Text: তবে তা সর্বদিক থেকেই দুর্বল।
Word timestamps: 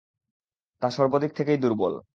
তবে 0.03 0.79
তা 0.81 0.87
সর্বদিক 0.89 1.31
থেকেই 1.35 1.57
দুর্বল। 1.57 1.93